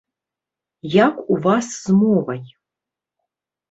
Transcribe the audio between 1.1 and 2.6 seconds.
у вас з мовай?